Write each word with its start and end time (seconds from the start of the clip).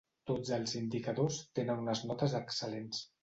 Tots 0.29 0.51
els 0.55 0.71
indicadors 0.79 1.37
tenen 1.59 1.83
unes 1.85 2.03
notes 2.13 2.35
excel·lents. 2.43 3.05